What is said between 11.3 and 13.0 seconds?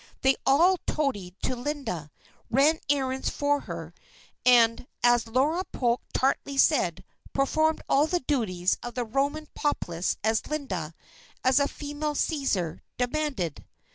as a female Cæsar,